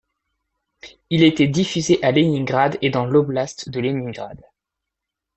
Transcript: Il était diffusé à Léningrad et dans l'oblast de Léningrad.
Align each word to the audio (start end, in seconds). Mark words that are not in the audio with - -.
Il 1.11 1.21
était 1.21 1.47
diffusé 1.47 1.99
à 2.03 2.09
Léningrad 2.09 2.79
et 2.81 2.89
dans 2.89 3.05
l'oblast 3.05 3.69
de 3.69 3.79
Léningrad. 3.79 4.41